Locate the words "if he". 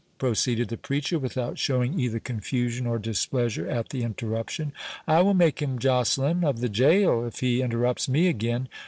7.23-7.61